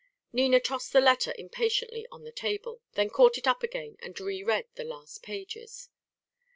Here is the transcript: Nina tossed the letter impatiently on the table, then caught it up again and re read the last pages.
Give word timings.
Nina 0.33 0.59
tossed 0.59 0.93
the 0.93 0.99
letter 0.99 1.31
impatiently 1.37 2.07
on 2.11 2.23
the 2.23 2.31
table, 2.31 2.81
then 2.93 3.11
caught 3.11 3.37
it 3.37 3.45
up 3.45 3.61
again 3.61 3.97
and 3.99 4.19
re 4.19 4.41
read 4.41 4.65
the 4.73 4.83
last 4.83 5.21
pages. 5.21 5.89